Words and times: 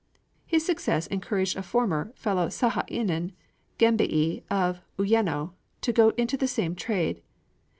His 0.47 0.65
success 0.65 1.05
encouraged 1.05 1.55
a 1.55 1.61
former 1.61 2.11
fellow 2.15 2.47
sahainin, 2.47 3.33
Genbei 3.77 4.41
of 4.49 4.81
Uyeno, 4.97 5.53
to 5.81 5.93
go 5.93 6.09
into 6.17 6.37
the 6.37 6.47
same 6.47 6.73
trade. 6.73 7.21